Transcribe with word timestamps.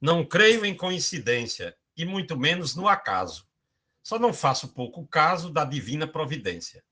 Não 0.00 0.24
creio 0.24 0.64
em 0.64 0.76
coincidência 0.76 1.76
e 1.96 2.04
muito 2.04 2.36
menos 2.36 2.76
no 2.76 2.86
acaso. 2.86 3.46
Só 4.02 4.18
não 4.18 4.32
faço 4.32 4.68
pouco 4.68 5.06
caso 5.06 5.50
da 5.50 5.64
divina 5.64 6.06
providência. 6.06 6.84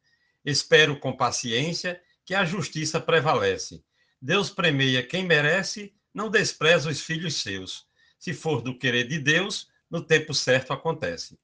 Espero 0.44 0.98
com 0.98 1.16
paciência 1.16 2.02
que 2.24 2.34
a 2.34 2.44
justiça 2.44 3.00
prevalece. 3.00 3.84
Deus 4.20 4.50
premeia 4.50 5.06
quem 5.06 5.24
merece, 5.24 5.94
não 6.12 6.28
despreza 6.28 6.90
os 6.90 7.00
filhos 7.00 7.40
seus. 7.40 7.86
Se 8.18 8.34
for 8.34 8.60
do 8.60 8.76
querer 8.76 9.06
de 9.06 9.18
Deus, 9.18 9.68
no 9.88 10.02
tempo 10.02 10.34
certo 10.34 10.72
acontece. 10.72 11.38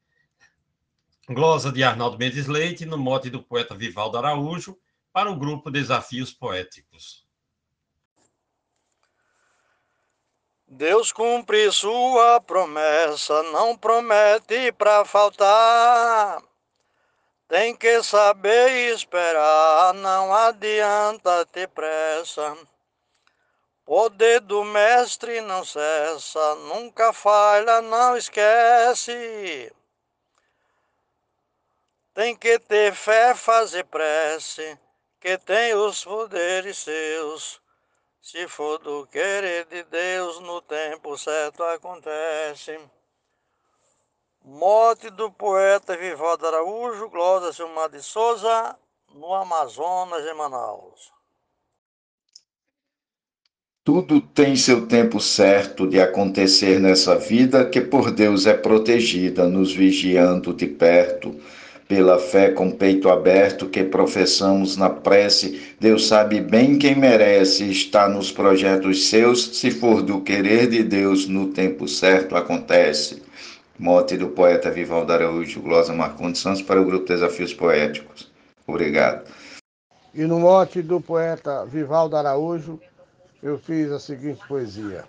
Glosa 1.29 1.71
de 1.71 1.85
Arnaldo 1.85 2.19
Mendes 2.19 2.49
Leite, 2.49 2.85
no 2.85 2.99
mote 2.99 3.31
do 3.31 3.43
poeta 3.43 3.77
Vivaldo 3.77 4.19
Araújo, 4.19 4.77
para 5.13 5.31
o 5.31 5.39
grupo 5.39 5.71
Desafios 5.71 6.33
Poéticos. 6.33 7.25
Deus 10.75 11.13
cumpre 11.13 11.71
sua 11.71 12.41
promessa, 12.41 13.43
não 13.43 13.77
promete 13.77 14.73
para 14.73 15.05
faltar. 15.05 16.43
Tem 17.47 17.77
que 17.77 18.03
saber 18.03 18.91
esperar, 18.95 19.93
não 19.93 20.35
adianta 20.35 21.45
ter 21.45 21.69
pressa. 21.69 22.57
Poder 23.85 24.41
do 24.41 24.65
mestre 24.65 25.43
não 25.43 25.63
cessa, 25.63 26.55
nunca 26.55 27.13
falha, 27.13 27.83
não 27.83 28.17
esquece. 28.17 29.71
Tem 32.15 32.35
que 32.35 32.59
ter 32.59 32.95
fé, 32.95 33.35
fazer 33.35 33.85
prece, 33.85 34.79
que 35.21 35.37
tem 35.37 35.75
os 35.75 36.03
poderes 36.03 36.79
seus. 36.79 37.62
Se 38.23 38.47
for 38.47 38.79
do 38.79 39.05
querer 39.09 39.67
de 39.67 39.83
Deus, 39.83 40.39
no 40.39 40.63
tempo 40.63 41.19
certo 41.19 41.65
acontece. 41.65 42.79
Morte 44.45 45.11
do 45.11 45.29
poeta 45.33 45.97
Vivaldo 45.97 46.47
Araújo, 46.47 47.09
Glória 47.09 47.53
Silmar 47.53 47.91
de 47.91 48.01
Souza, 48.01 48.79
no 49.13 49.35
Amazonas, 49.35 50.25
em 50.25 50.35
Manaus. 50.35 51.11
Tudo 53.83 54.21
tem 54.21 54.55
seu 54.55 54.87
tempo 54.87 55.19
certo 55.19 55.85
de 55.89 56.01
acontecer 56.01 56.79
nessa 56.79 57.17
vida 57.19 57.69
que 57.69 57.81
por 57.81 58.13
Deus 58.13 58.47
é 58.47 58.55
protegida, 58.55 59.49
nos 59.49 59.75
vigiando 59.75 60.55
de 60.55 60.69
perto. 60.69 61.41
Pela 61.93 62.19
fé 62.19 62.51
com 62.51 62.71
peito 62.71 63.11
aberto 63.11 63.69
que 63.69 63.85
professamos 63.85 64.79
na 64.79 64.89
prece, 64.89 65.77
Deus 65.79 66.09
sabe 66.09 66.41
bem 66.41 66.79
quem 66.79 66.95
merece, 66.95 67.71
está 67.71 68.09
nos 68.09 68.33
projetos 68.33 69.11
seus, 69.11 69.59
se 69.59 69.71
for 69.71 70.01
do 70.01 70.23
querer 70.23 70.71
de 70.71 70.83
Deus, 70.83 71.29
no 71.29 71.49
tempo 71.49 71.87
certo 71.87 72.35
acontece. 72.35 73.23
Mote 73.79 74.17
do 74.17 74.29
poeta 74.29 74.71
Vivaldo 74.71 75.13
Araújo, 75.13 75.61
Glosa 75.61 75.93
Marcondes 75.93 76.41
Santos, 76.41 76.63
para 76.63 76.81
o 76.81 76.85
grupo 76.87 77.05
Desafios 77.05 77.53
Poéticos. 77.53 78.33
Obrigado. 78.67 79.31
E 80.15 80.23
no 80.23 80.41
mote 80.41 80.81
do 80.81 80.99
poeta 80.99 81.67
Vivaldo 81.67 82.17
Araújo, 82.17 82.81
eu 83.43 83.59
fiz 83.59 83.93
a 83.93 83.99
seguinte 83.99 84.41
poesia. 84.49 85.05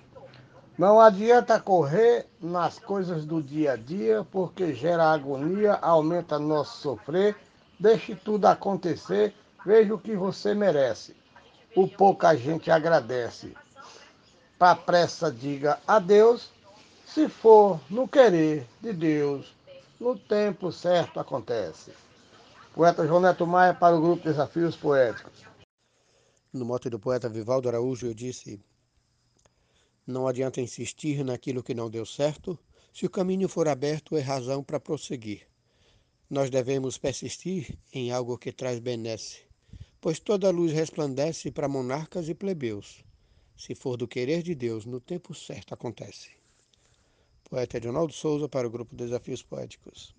Não 0.78 1.00
adianta 1.00 1.60
correr 1.60 2.26
nas 2.42 2.80
coisas 2.80 3.26
do 3.26 3.44
dia 3.44 3.74
a 3.74 3.76
dia, 3.76 4.26
porque 4.32 4.74
gera 4.74 5.12
agonia, 5.12 5.74
aumenta 5.76 6.40
nosso 6.40 6.82
sofrer. 6.82 7.36
Deixe 7.80 8.16
tudo 8.16 8.48
acontecer, 8.48 9.36
veja 9.64 9.94
o 9.94 10.00
que 10.00 10.16
você 10.16 10.56
merece. 10.56 11.16
O 11.76 11.88
pouca 11.88 12.36
gente 12.36 12.72
agradece. 12.72 13.54
Para 14.58 14.76
pressa, 14.76 15.32
diga 15.32 15.80
adeus 15.88 16.52
se 17.06 17.30
for 17.30 17.80
no 17.90 18.08
querer 18.08 18.66
de 18.82 18.94
Deus, 18.94 19.54
no 20.00 20.18
tempo 20.18 20.72
certo 20.72 21.20
acontece. 21.20 21.92
Poeta 22.74 23.06
João 23.06 23.20
Neto 23.20 23.46
Maia 23.46 23.76
para 23.76 23.96
o 23.96 24.02
grupo 24.02 24.24
Desafios 24.24 24.76
Poéticos. 24.76 25.44
No 26.52 26.66
mote 26.66 26.90
do 26.90 26.98
poeta 26.98 27.30
Vivaldo 27.30 27.70
Araújo, 27.70 28.08
eu 28.08 28.14
disse: 28.16 28.60
Não 30.06 30.28
adianta 30.28 30.60
insistir 30.60 31.24
naquilo 31.24 31.64
que 31.64 31.74
não 31.74 31.90
deu 31.90 32.06
certo, 32.06 32.60
se 32.94 33.06
o 33.06 33.10
caminho 33.10 33.48
for 33.48 33.68
aberto, 33.68 34.16
é 34.16 34.22
razão 34.22 34.64
para 34.64 34.80
prosseguir. 34.80 35.48
Nós 36.30 36.50
devemos 36.50 36.98
persistir 36.98 37.78
em 37.92 38.12
algo 38.12 38.38
que 38.38 38.52
traz 38.52 38.80
benesse, 38.80 39.42
pois 40.02 40.20
toda 40.20 40.52
luz 40.52 40.72
resplandece 40.74 41.52
para 41.52 41.68
monarcas 41.68 42.28
e 42.28 42.36
plebeus. 42.36 43.04
Se 43.58 43.74
for 43.74 43.98
do 43.98 44.08
querer 44.08 44.44
de 44.44 44.54
Deus, 44.54 44.86
no 44.86 45.00
tempo 45.00 45.34
certo 45.34 45.74
acontece. 45.74 46.32
Poeta 47.50 47.78
Edinaldo 47.78 48.12
Souza 48.12 48.50
para 48.50 48.68
o 48.68 48.72
grupo 48.72 48.96
Desafios 48.96 49.42
Poéticos. 49.42 50.14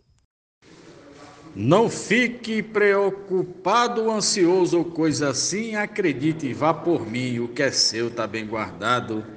Não 1.55 1.89
fique 1.89 2.63
preocupado, 2.63 4.11
ansioso 4.11 4.79
ou 4.79 4.85
coisa 4.85 5.29
assim, 5.29 5.77
acredite, 5.77 6.53
vá 6.53 6.75
por 6.75 7.09
mim, 7.09 7.39
o 7.39 7.49
que 7.49 7.63
é 7.63 7.71
seu 7.71 8.09
está 8.09 8.27
bem 8.27 8.47
guardado. 8.47 9.34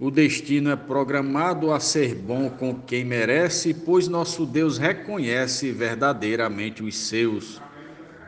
O 0.00 0.10
destino 0.10 0.70
é 0.70 0.76
programado 0.76 1.72
a 1.72 1.78
ser 1.78 2.14
bom 2.14 2.50
com 2.50 2.74
quem 2.74 3.04
merece, 3.04 3.72
pois 3.72 4.08
nosso 4.08 4.44
Deus 4.44 4.78
reconhece 4.78 5.70
verdadeiramente 5.70 6.82
os 6.82 6.96
seus. 6.96 7.60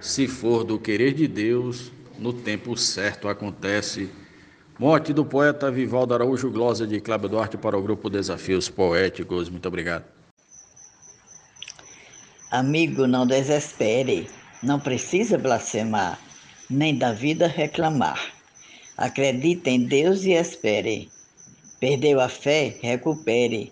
Se 0.01 0.29
for 0.29 0.63
do 0.63 0.79
querer 0.79 1.15
de 1.15 1.27
Deus, 1.27 1.91
no 2.19 2.33
tempo 2.33 2.77
certo 2.77 3.29
acontece. 3.29 4.09
Morte 4.79 5.13
do 5.13 5.25
poeta 5.25 5.71
Vivaldo 5.71 6.15
Araújo 6.15 6.51
Glosa 6.51 6.87
de 6.87 7.01
Cláudio 7.01 7.29
Duarte 7.29 7.57
para 7.57 7.79
o 7.79 7.83
grupo 7.83 8.11
Desafios 8.11 8.69
Poéticos. 8.69 9.49
Muito 9.49 9.67
obrigado. 9.67 10.05
Amigo, 12.51 13.07
não 13.07 13.27
desespere. 13.27 14.29
Não 14.63 14.81
precisa 14.81 15.37
blasfemar, 15.37 16.19
nem 16.71 16.97
da 16.97 17.13
vida 17.13 17.47
reclamar. 17.47 18.33
Acredite 18.97 19.69
em 19.69 19.85
Deus 19.85 20.25
e 20.25 20.33
espere. 20.33 21.14
Perdeu 21.84 22.19
a 22.19 22.31
fé? 22.31 22.78
Recupere. 22.81 23.71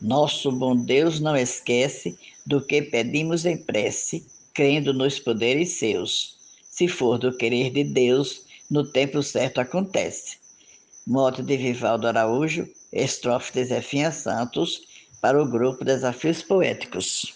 Nosso 0.00 0.50
bom 0.50 0.74
Deus 0.74 1.20
não 1.20 1.36
esquece 1.36 2.18
do 2.44 2.60
que 2.60 2.82
pedimos 2.82 3.46
em 3.46 3.56
prece, 3.56 4.26
crendo 4.52 4.92
nos 4.92 5.20
poderes 5.20 5.78
seus. 5.78 6.38
Se 6.68 6.88
for 6.88 7.18
do 7.18 7.32
querer 7.36 7.70
de 7.70 7.84
Deus, 7.84 8.46
no 8.68 8.84
tempo 8.90 9.22
certo 9.22 9.60
acontece. 9.60 10.38
Mote 11.06 11.40
de 11.40 11.56
Vivaldo 11.56 12.08
Araújo, 12.08 12.68
estrofe 12.92 13.52
de 13.52 13.66
Zefinha 13.66 14.10
Santos, 14.10 14.80
para 15.20 15.40
o 15.40 15.48
grupo 15.48 15.84
Desafios 15.84 16.42
Poéticos. 16.42 17.32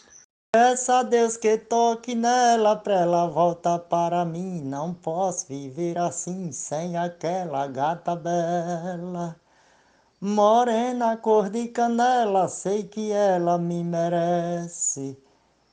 Peça 0.52 0.98
a 0.98 1.02
Deus 1.04 1.36
que 1.36 1.56
toque 1.56 2.16
nela 2.16 2.74
pra 2.74 3.02
ela 3.02 3.28
voltar 3.28 3.78
para 3.78 4.24
mim. 4.24 4.60
Não 4.60 4.92
posso 4.92 5.46
viver 5.46 5.96
assim 5.96 6.50
sem 6.50 6.96
aquela 6.96 7.68
gata 7.68 8.16
bela. 8.16 9.40
Morena 10.20 11.16
cor 11.18 11.50
de 11.50 11.68
canela, 11.68 12.48
sei 12.48 12.84
que 12.84 13.12
ela 13.12 13.58
me 13.58 13.84
merece. 13.84 15.16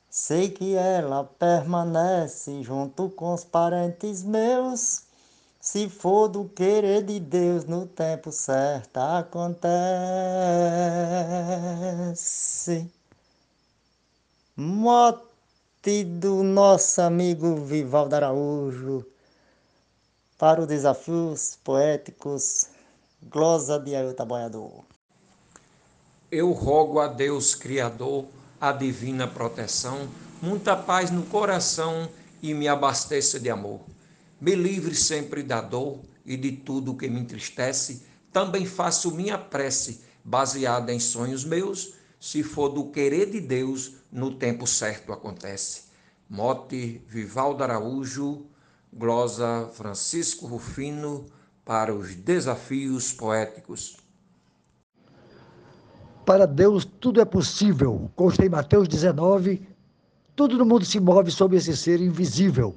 Sei 0.09 0.49
que 0.49 0.75
ela 0.75 1.23
permanece 1.23 2.61
junto 2.61 3.09
com 3.11 3.33
os 3.33 3.45
parentes 3.45 4.21
meus. 4.21 5.03
Se 5.61 5.87
for 5.87 6.27
do 6.27 6.49
querer 6.49 7.03
de 7.03 7.21
Deus, 7.21 7.63
no 7.63 7.87
tempo 7.87 8.33
certo 8.33 8.97
acontece. 8.97 9.71
Mote 14.57 16.03
do 16.03 16.43
nosso 16.43 17.01
amigo 17.01 17.55
Vivaldo 17.55 18.13
Araújo 18.15 19.05
para 20.37 20.59
os 20.59 20.67
desafios 20.67 21.57
poéticos, 21.63 22.67
glosa 23.29 23.79
de 23.79 23.95
Ailton 23.95 24.25
Boiador. 24.25 24.83
Eu 26.31 26.51
rogo 26.51 26.99
a 26.99 27.07
Deus 27.07 27.55
Criador 27.55 28.25
a 28.59 28.71
divina 28.71 29.27
proteção, 29.27 30.07
muita 30.41 30.75
paz 30.75 31.11
no 31.11 31.23
coração 31.23 32.09
e 32.41 32.53
me 32.53 32.67
abasteça 32.67 33.39
de 33.39 33.49
amor 33.49 33.81
me 34.43 34.55
livre 34.55 34.93
sempre 34.93 35.41
da 35.41 35.61
dor 35.61 36.01
e 36.25 36.35
de 36.35 36.51
tudo 36.51 36.97
que 36.97 37.07
me 37.07 37.21
entristece. 37.21 38.03
Também 38.29 38.65
faço 38.65 39.15
minha 39.15 39.37
prece, 39.37 40.01
baseada 40.21 40.91
em 40.91 40.99
sonhos 40.99 41.45
meus. 41.45 41.93
Se 42.19 42.43
for 42.43 42.67
do 42.67 42.91
querer 42.91 43.31
de 43.31 43.39
Deus, 43.39 43.93
no 44.11 44.35
tempo 44.35 44.67
certo 44.67 45.13
acontece. 45.13 45.83
Mote 46.29 47.01
Vivaldo 47.07 47.63
Araújo, 47.63 48.45
glosa 48.91 49.69
Francisco 49.75 50.45
Rufino, 50.45 51.25
para 51.65 51.93
os 51.93 52.15
desafios 52.15 53.13
poéticos. 53.13 53.97
Para 56.25 56.45
Deus 56.45 56.85
tudo 56.85 57.21
é 57.21 57.25
possível. 57.25 58.09
Consta 58.15 58.45
em 58.45 58.49
Mateus 58.49 58.87
19, 58.87 59.67
tudo 60.35 60.57
no 60.57 60.65
mundo 60.65 60.85
se 60.85 60.99
move 60.99 61.31
sob 61.31 61.55
esse 61.55 61.75
ser 61.75 62.01
invisível. 62.01 62.75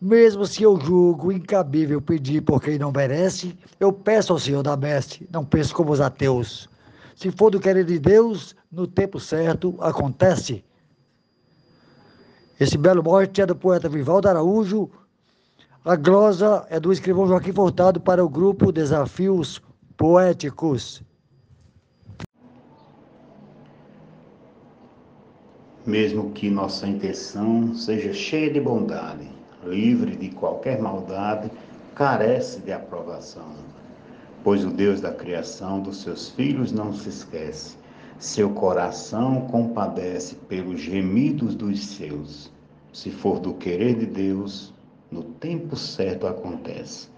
Mesmo 0.00 0.46
se 0.46 0.62
eu 0.62 0.80
julgo 0.80 1.30
incabível 1.30 2.02
pedir 2.02 2.40
por 2.42 2.60
quem 2.60 2.78
não 2.78 2.90
merece, 2.90 3.56
eu 3.78 3.92
peço 3.92 4.32
ao 4.32 4.38
Senhor 4.38 4.62
da 4.62 4.76
Mestre, 4.76 5.28
não 5.30 5.44
penso 5.44 5.74
como 5.74 5.92
os 5.92 6.00
ateus. 6.00 6.68
Se 7.14 7.30
for 7.30 7.50
do 7.50 7.60
querer 7.60 7.84
de 7.84 7.98
Deus, 7.98 8.56
no 8.70 8.86
tempo 8.86 9.20
certo 9.20 9.76
acontece. 9.80 10.64
Esse 12.58 12.76
belo 12.76 13.02
mote 13.02 13.40
é 13.40 13.46
do 13.46 13.54
poeta 13.54 13.88
Vivaldo 13.88 14.28
Araújo. 14.28 14.90
A 15.84 15.96
glosa 15.96 16.64
é 16.70 16.78
do 16.78 16.92
escrivão 16.92 17.26
Joaquim 17.26 17.52
Furtado 17.52 18.00
para 18.00 18.24
o 18.24 18.28
grupo 18.28 18.70
Desafios 18.70 19.60
Poéticos. 19.96 21.02
Mesmo 25.84 26.30
que 26.30 26.48
nossa 26.48 26.86
intenção 26.86 27.74
seja 27.74 28.12
cheia 28.12 28.52
de 28.52 28.60
bondade, 28.60 29.28
livre 29.64 30.14
de 30.14 30.28
qualquer 30.28 30.80
maldade, 30.80 31.50
carece 31.96 32.60
de 32.60 32.70
aprovação. 32.70 33.52
Pois 34.44 34.64
o 34.64 34.70
Deus 34.70 35.00
da 35.00 35.12
criação 35.12 35.80
dos 35.80 36.02
seus 36.02 36.28
filhos 36.28 36.70
não 36.70 36.92
se 36.92 37.08
esquece. 37.08 37.76
Seu 38.20 38.50
coração 38.50 39.48
compadece 39.50 40.36
pelos 40.48 40.80
gemidos 40.80 41.56
dos 41.56 41.84
seus. 41.84 42.52
Se 42.92 43.10
for 43.10 43.40
do 43.40 43.54
querer 43.54 43.98
de 43.98 44.06
Deus, 44.06 44.72
no 45.12 45.22
tempo 45.22 45.76
certo 45.76 46.26
acontece. 46.26 47.08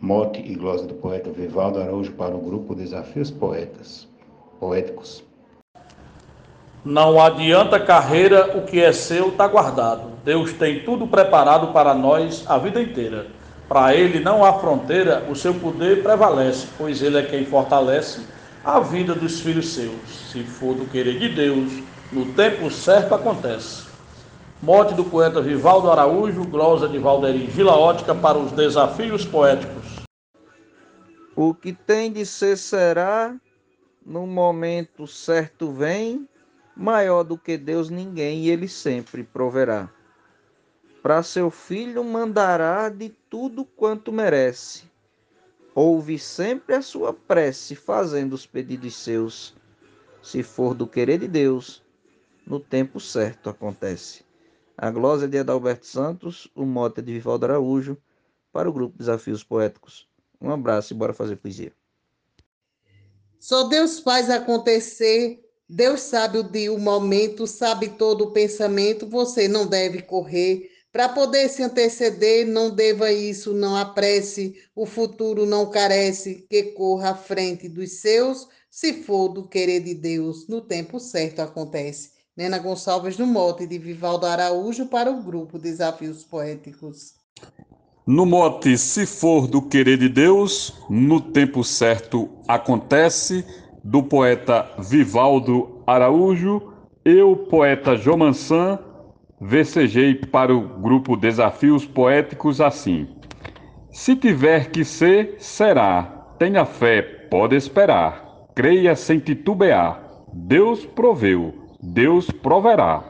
Mote 0.00 0.40
e 0.40 0.54
glosa 0.54 0.86
do 0.86 0.94
poeta 0.94 1.30
Vivaldo 1.30 1.80
Araújo 1.80 2.12
para 2.12 2.36
o 2.36 2.40
grupo 2.40 2.76
Desafios 2.76 3.28
Poetas, 3.28 4.06
Poéticos. 4.60 5.24
Não 6.84 7.20
adianta 7.20 7.80
carreira, 7.80 8.56
o 8.56 8.62
que 8.62 8.80
é 8.80 8.92
seu 8.92 9.30
está 9.30 9.48
guardado. 9.48 10.12
Deus 10.24 10.52
tem 10.52 10.84
tudo 10.84 11.08
preparado 11.08 11.72
para 11.72 11.92
nós 11.92 12.44
a 12.48 12.56
vida 12.56 12.80
inteira. 12.80 13.26
Para 13.68 13.94
ele 13.94 14.20
não 14.20 14.44
há 14.44 14.52
fronteira, 14.54 15.26
o 15.28 15.34
seu 15.34 15.52
poder 15.52 16.04
prevalece, 16.04 16.68
pois 16.78 17.02
ele 17.02 17.18
é 17.18 17.22
quem 17.22 17.44
fortalece 17.44 18.20
a 18.64 18.78
vida 18.78 19.14
dos 19.14 19.40
filhos 19.40 19.74
seus. 19.74 20.30
Se 20.30 20.44
for 20.44 20.74
do 20.74 20.86
querer 20.86 21.18
de 21.18 21.28
Deus, 21.28 21.82
no 22.12 22.26
tempo 22.26 22.70
certo 22.70 23.14
acontece. 23.14 23.87
Morte 24.60 24.92
do 24.92 25.04
poeta 25.04 25.40
Vivaldo 25.40 25.88
Araújo, 25.88 26.44
glosa 26.44 26.88
de 26.88 26.98
Valderim 26.98 27.46
Vila 27.46 27.76
Ótica 27.76 28.12
para 28.12 28.36
os 28.36 28.50
desafios 28.50 29.24
poéticos. 29.24 30.02
O 31.36 31.54
que 31.54 31.72
tem 31.72 32.10
de 32.10 32.26
ser 32.26 32.56
será, 32.56 33.36
no 34.04 34.26
momento 34.26 35.06
certo 35.06 35.70
vem, 35.70 36.28
maior 36.76 37.22
do 37.22 37.38
que 37.38 37.56
Deus 37.56 37.88
ninguém, 37.88 38.46
e 38.46 38.50
ele 38.50 38.66
sempre 38.66 39.22
proverá. 39.22 39.88
Para 41.04 41.22
seu 41.22 41.52
filho 41.52 42.02
mandará 42.02 42.88
de 42.88 43.10
tudo 43.30 43.64
quanto 43.64 44.10
merece. 44.10 44.90
Ouve 45.72 46.18
sempre 46.18 46.74
a 46.74 46.82
sua 46.82 47.14
prece, 47.14 47.76
fazendo 47.76 48.32
os 48.32 48.44
pedidos 48.44 48.96
seus. 48.96 49.54
Se 50.20 50.42
for 50.42 50.74
do 50.74 50.84
querer 50.84 51.20
de 51.20 51.28
Deus, 51.28 51.80
no 52.44 52.58
tempo 52.58 52.98
certo 52.98 53.48
acontece. 53.48 54.26
A 54.78 54.90
glosa 54.90 55.28
de 55.28 55.36
Adalberto 55.36 55.84
Santos, 55.84 56.48
o 56.54 56.64
mote 56.64 57.02
de 57.02 57.12
Vivaldo 57.12 57.44
Araújo, 57.44 57.98
para 58.50 58.70
o 58.70 58.72
grupo 58.72 58.96
Desafios 58.96 59.44
Poéticos. 59.44 60.08
Um 60.40 60.50
abraço 60.50 60.94
e 60.94 60.96
bora 60.96 61.12
fazer 61.12 61.36
poesia. 61.36 61.72
Só 63.38 63.64
Deus 63.64 63.98
faz 63.98 64.30
acontecer 64.30 65.44
Deus 65.70 66.00
sabe 66.00 66.38
o 66.38 66.42
dia, 66.42 66.72
o 66.72 66.78
momento, 66.78 67.46
sabe 67.46 67.90
todo 67.90 68.24
o 68.24 68.30
pensamento, 68.30 69.06
você 69.06 69.46
não 69.46 69.66
deve 69.66 70.00
correr. 70.00 70.70
Para 70.90 71.10
poder 71.10 71.50
se 71.50 71.62
anteceder, 71.62 72.46
não 72.46 72.74
deva 72.74 73.12
isso, 73.12 73.52
não 73.52 73.76
apresse, 73.76 74.56
o 74.74 74.86
futuro 74.86 75.44
não 75.44 75.70
carece, 75.70 76.46
que 76.48 76.72
corra 76.72 77.10
à 77.10 77.14
frente 77.14 77.68
dos 77.68 78.00
seus, 78.00 78.48
se 78.70 79.02
for 79.02 79.28
do 79.28 79.46
querer 79.46 79.80
de 79.80 79.92
Deus, 79.92 80.48
no 80.48 80.62
tempo 80.62 80.98
certo 80.98 81.40
acontece. 81.40 82.12
Nena 82.38 82.56
Gonçalves 82.60 83.18
no 83.18 83.26
mote 83.26 83.66
de 83.66 83.80
Vivaldo 83.80 84.24
Araújo 84.24 84.86
para 84.86 85.10
o 85.10 85.20
grupo 85.20 85.58
Desafios 85.58 86.22
Poéticos. 86.22 87.14
No 88.06 88.24
mote, 88.24 88.78
se 88.78 89.06
for 89.06 89.48
do 89.48 89.60
querer 89.60 89.98
de 89.98 90.08
Deus, 90.08 90.72
no 90.88 91.20
tempo 91.20 91.64
certo 91.64 92.30
acontece 92.46 93.44
do 93.82 94.04
poeta 94.04 94.70
Vivaldo 94.78 95.82
Araújo, 95.84 96.74
eu, 97.04 97.34
poeta 97.34 97.96
Jomansan, 97.96 98.78
versejei 99.40 100.14
para 100.14 100.54
o 100.54 100.78
grupo 100.78 101.16
Desafios 101.16 101.84
Poéticos 101.84 102.60
assim: 102.60 103.08
Se 103.90 104.14
tiver 104.14 104.70
que 104.70 104.84
ser, 104.84 105.34
será. 105.40 106.36
Tenha 106.38 106.64
fé, 106.64 107.02
pode 107.02 107.56
esperar. 107.56 108.46
Creia 108.54 108.94
sem 108.94 109.18
titubear. 109.18 110.24
Deus 110.32 110.86
proveu, 110.86 111.67
Deus 111.80 112.30
proverá, 112.30 113.02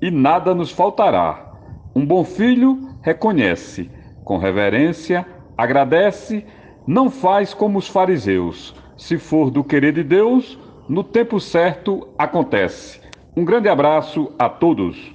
e 0.00 0.10
nada 0.10 0.54
nos 0.54 0.70
faltará. 0.70 1.52
Um 1.94 2.04
bom 2.04 2.24
filho 2.24 2.88
reconhece, 3.02 3.90
com 4.24 4.38
reverência, 4.38 5.26
agradece, 5.56 6.44
não 6.86 7.10
faz 7.10 7.54
como 7.54 7.78
os 7.78 7.88
fariseus 7.88 8.74
se 8.96 9.18
for 9.18 9.50
do 9.50 9.64
querer 9.64 9.92
de 9.92 10.02
Deus, 10.02 10.58
no 10.88 11.02
tempo 11.02 11.40
certo 11.40 12.08
acontece. 12.18 13.00
Um 13.36 13.44
grande 13.44 13.68
abraço 13.68 14.32
a 14.38 14.48
todos. 14.48 15.12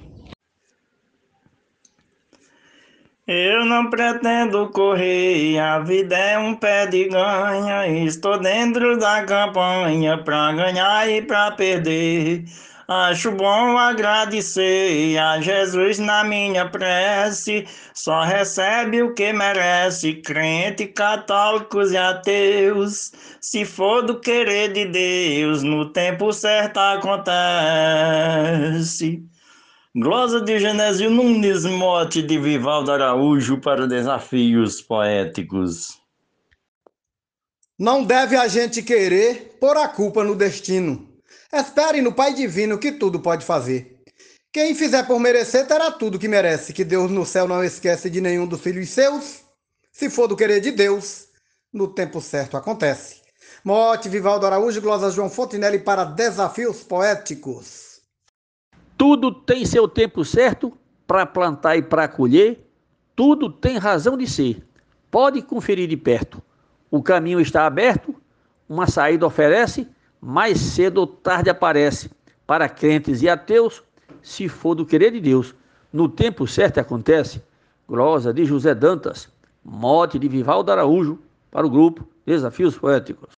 Eu 3.26 3.64
não 3.64 3.88
pretendo 3.88 4.68
correr, 4.70 5.56
a 5.58 5.78
vida 5.78 6.16
é 6.16 6.36
um 6.36 6.54
pé 6.54 6.86
de 6.86 7.08
ganha. 7.08 7.86
Estou 7.86 8.38
dentro 8.40 8.98
da 8.98 9.24
campanha 9.24 10.18
pra 10.18 10.52
ganhar 10.52 11.08
e 11.08 11.22
pra 11.22 11.52
perder. 11.52 12.44
Acho 12.92 13.30
bom 13.30 13.78
agradecer 13.78 15.16
a 15.16 15.40
Jesus 15.40 16.00
na 16.00 16.24
minha 16.24 16.68
prece. 16.68 17.64
Só 17.94 18.24
recebe 18.24 19.00
o 19.00 19.14
que 19.14 19.32
merece, 19.32 20.14
crente, 20.14 20.88
católicos 20.88 21.92
e 21.92 21.96
ateus. 21.96 23.12
Se 23.40 23.64
for 23.64 24.02
do 24.02 24.18
querer 24.18 24.72
de 24.72 24.86
Deus, 24.86 25.62
no 25.62 25.92
tempo 25.92 26.32
certo 26.32 26.78
acontece. 26.80 27.22
Glosa 29.94 30.40
de 30.40 30.58
Genésio 30.58 31.10
Nunes, 31.10 31.64
mote 31.64 32.20
de 32.24 32.40
Vivaldo 32.40 32.90
Araújo 32.90 33.58
para 33.58 33.86
desafios 33.86 34.82
poéticos. 34.82 35.96
Não 37.78 38.02
deve 38.02 38.34
a 38.34 38.48
gente 38.48 38.82
querer 38.82 39.56
pôr 39.60 39.76
a 39.76 39.86
culpa 39.86 40.24
no 40.24 40.34
destino 40.34 41.09
Espere 41.52 42.00
no 42.00 42.12
Pai 42.12 42.32
Divino 42.32 42.78
que 42.78 42.92
tudo 42.92 43.18
pode 43.18 43.44
fazer. 43.44 44.00
Quem 44.52 44.72
fizer 44.72 45.04
por 45.04 45.18
merecer 45.18 45.66
terá 45.66 45.90
tudo 45.90 46.18
que 46.18 46.28
merece, 46.28 46.72
que 46.72 46.84
Deus 46.84 47.10
no 47.10 47.26
céu 47.26 47.48
não 47.48 47.62
esquece 47.64 48.08
de 48.08 48.20
nenhum 48.20 48.46
dos 48.46 48.60
filhos 48.60 48.88
seus. 48.88 49.40
Se 49.90 50.08
for 50.08 50.28
do 50.28 50.36
querer 50.36 50.60
de 50.60 50.70
Deus, 50.70 51.26
no 51.72 51.88
tempo 51.88 52.20
certo 52.20 52.56
acontece. 52.56 53.20
Mote 53.64 54.08
Vivaldo 54.08 54.46
Araújo, 54.46 54.80
Glosa 54.80 55.10
João 55.10 55.28
Fontinelli 55.28 55.80
para 55.80 56.04
Desafios 56.04 56.84
Poéticos. 56.84 58.00
Tudo 58.96 59.32
tem 59.32 59.66
seu 59.66 59.88
tempo 59.88 60.24
certo 60.24 60.72
para 61.04 61.26
plantar 61.26 61.76
e 61.76 61.82
para 61.82 62.06
colher, 62.06 62.64
tudo 63.16 63.50
tem 63.50 63.76
razão 63.76 64.16
de 64.16 64.28
ser. 64.28 64.64
Pode 65.10 65.42
conferir 65.42 65.88
de 65.88 65.96
perto. 65.96 66.40
O 66.90 67.02
caminho 67.02 67.40
está 67.40 67.66
aberto, 67.66 68.14
uma 68.68 68.86
saída 68.86 69.26
oferece 69.26 69.88
mais 70.20 70.58
cedo 70.58 70.98
ou 70.98 71.06
tarde 71.06 71.48
aparece 71.48 72.10
para 72.46 72.68
crentes 72.68 73.22
e 73.22 73.28
ateus, 73.28 73.82
se 74.22 74.48
for 74.48 74.74
do 74.74 74.84
querer 74.84 75.12
de 75.12 75.20
Deus. 75.20 75.54
No 75.92 76.08
tempo 76.08 76.46
certo 76.46 76.78
acontece. 76.78 77.42
Glosa 77.88 78.32
de 78.32 78.44
José 78.44 78.74
Dantas, 78.74 79.28
mote 79.64 80.18
de 80.18 80.28
Vivaldo 80.28 80.70
Araújo, 80.70 81.18
para 81.50 81.66
o 81.66 81.70
grupo 81.70 82.06
Desafios 82.24 82.78
Poéticos. 82.78 83.34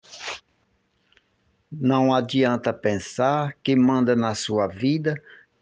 Não 1.70 2.12
adianta 2.12 2.72
pensar 2.72 3.56
que 3.62 3.74
manda 3.74 4.14
na 4.14 4.34
sua 4.34 4.66
vida, 4.66 5.14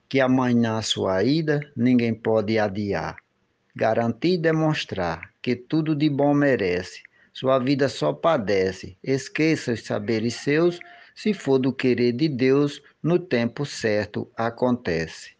que 0.08 0.20
amanhã 0.20 0.78
a 0.78 0.82
sua 0.82 1.22
ida 1.22 1.60
ninguém 1.76 2.12
pode 2.12 2.58
adiar. 2.58 3.16
Garantir 3.76 4.34
e 4.34 4.38
demonstrar 4.38 5.30
que 5.40 5.54
tudo 5.54 5.94
de 5.94 6.10
bom 6.10 6.34
merece, 6.34 7.02
sua 7.32 7.60
vida 7.60 7.88
só 7.88 8.12
padece. 8.12 8.96
Esqueça 9.04 9.72
os 9.72 9.84
saberes 9.84 10.34
seus 10.34 10.80
se 11.20 11.34
for 11.34 11.58
do 11.58 11.70
querer 11.70 12.12
de 12.12 12.30
Deus, 12.30 12.80
no 13.02 13.18
tempo 13.18 13.66
certo 13.66 14.26
acontece. 14.34 15.36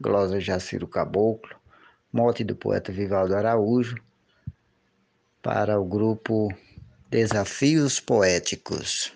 Glosa 0.00 0.38
Jaciro 0.38 0.86
Caboclo, 0.86 1.56
mote 2.12 2.44
do 2.44 2.54
poeta 2.54 2.92
Vivaldo 2.92 3.34
Araújo, 3.34 3.96
para 5.42 5.80
o 5.80 5.84
grupo 5.84 6.54
Desafios 7.10 7.98
Poéticos. 7.98 9.12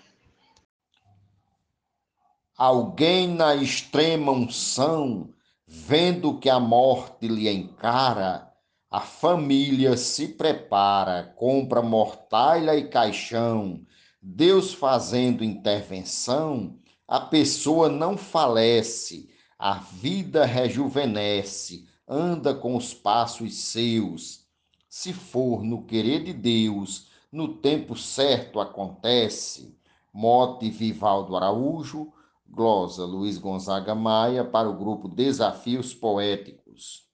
Alguém 2.57 3.33
na 3.33 3.55
extrema 3.55 4.33
unção, 4.33 5.29
vendo 5.65 6.37
que 6.37 6.49
a 6.49 6.59
morte 6.59 7.29
lhe 7.29 7.47
encara, 7.49 8.51
a 8.91 8.99
família 8.99 9.95
se 9.95 10.27
prepara, 10.27 11.33
compra 11.37 11.81
mortalha 11.81 12.75
e 12.75 12.89
caixão, 12.89 13.87
Deus 14.29 14.73
fazendo 14.73 15.41
intervenção, 15.41 16.77
a 17.07 17.17
pessoa 17.17 17.87
não 17.87 18.17
falece, 18.17 19.29
a 19.57 19.75
vida 19.75 20.43
rejuvenesce, 20.43 21.87
anda 22.05 22.53
com 22.53 22.75
os 22.75 22.93
passos 22.93 23.55
seus. 23.55 24.45
Se 24.89 25.13
for 25.13 25.63
no 25.63 25.85
querer 25.85 26.25
de 26.25 26.33
Deus, 26.33 27.07
no 27.31 27.55
tempo 27.59 27.95
certo 27.95 28.59
acontece. 28.59 29.79
Mote 30.13 30.69
Vivaldo 30.69 31.37
Araújo, 31.37 32.11
glosa 32.45 33.05
Luiz 33.05 33.37
Gonzaga 33.37 33.95
Maia 33.95 34.43
para 34.43 34.69
o 34.69 34.77
grupo 34.77 35.07
Desafios 35.07 35.93
Poéticos. 35.93 37.07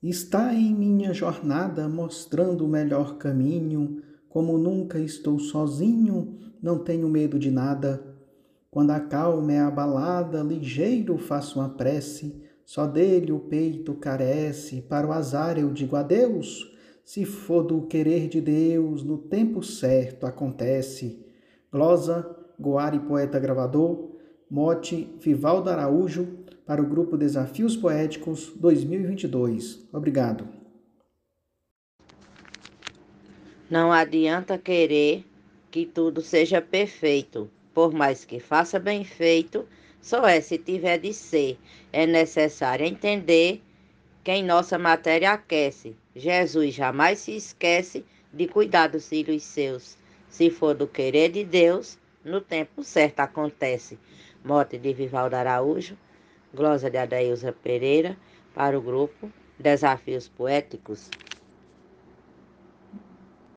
Está 0.00 0.54
em 0.54 0.72
minha 0.72 1.12
jornada 1.12 1.88
mostrando 1.88 2.64
o 2.64 2.68
melhor 2.68 3.16
caminho, 3.18 4.00
como 4.30 4.56
nunca 4.56 4.98
estou 4.98 5.38
sozinho, 5.38 6.38
não 6.62 6.78
tenho 6.78 7.08
medo 7.08 7.38
de 7.38 7.50
nada. 7.50 8.02
Quando 8.70 8.92
a 8.92 9.00
calma 9.00 9.52
é 9.52 9.60
abalada, 9.60 10.40
ligeiro 10.42 11.18
faço 11.18 11.58
uma 11.58 11.68
prece, 11.68 12.40
só 12.64 12.86
dele 12.86 13.32
o 13.32 13.40
peito 13.40 13.92
carece, 13.94 14.82
para 14.82 15.06
o 15.06 15.12
azar 15.12 15.58
eu 15.58 15.72
digo 15.72 15.96
adeus. 15.96 16.72
Se 17.04 17.24
for 17.24 17.64
do 17.64 17.82
querer 17.82 18.28
de 18.28 18.40
Deus, 18.40 19.02
no 19.02 19.18
tempo 19.18 19.64
certo 19.64 20.24
acontece. 20.24 21.26
Glosa, 21.72 22.24
Goari 22.58 23.00
Poeta 23.00 23.40
Gravador, 23.40 24.10
Mote 24.48 25.12
Vivaldo 25.20 25.68
Araújo, 25.68 26.28
para 26.64 26.80
o 26.80 26.86
grupo 26.86 27.16
Desafios 27.16 27.76
Poéticos 27.76 28.52
2022. 28.56 29.88
Obrigado. 29.92 30.59
Não 33.70 33.92
adianta 33.92 34.58
querer 34.58 35.24
que 35.70 35.86
tudo 35.86 36.20
seja 36.20 36.60
perfeito 36.60 37.48
por 37.72 37.92
mais 37.92 38.24
que 38.24 38.40
faça 38.40 38.78
bem 38.78 39.04
feito, 39.04 39.66
só 40.00 40.26
é 40.26 40.40
se 40.40 40.58
tiver 40.58 40.98
de 40.98 41.12
ser. 41.12 41.58
É 41.92 42.06
necessário 42.06 42.84
entender 42.84 43.62
quem 44.24 44.42
nossa 44.42 44.78
matéria 44.78 45.32
aquece. 45.32 45.96
Jesus 46.14 46.74
jamais 46.74 47.20
se 47.20 47.36
esquece 47.36 48.04
de 48.32 48.48
cuidar 48.48 48.88
dos 48.88 49.08
filhos 49.08 49.42
seus. 49.42 49.96
Se 50.28 50.50
for 50.50 50.74
do 50.74 50.86
querer 50.86 51.30
de 51.30 51.44
Deus, 51.44 51.98
no 52.24 52.40
tempo 52.40 52.82
certo 52.82 53.20
acontece. 53.20 53.98
Morte 54.44 54.78
de 54.78 54.92
Vivaldo 54.92 55.36
Araújo, 55.36 55.96
glosa 56.52 56.90
de 56.90 56.98
Adailza 56.98 57.52
Pereira, 57.52 58.16
para 58.54 58.78
o 58.78 58.82
grupo 58.82 59.30
Desafios 59.58 60.28
Poéticos. 60.28 61.08